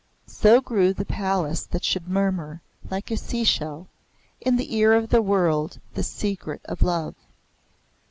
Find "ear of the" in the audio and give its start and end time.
4.75-5.21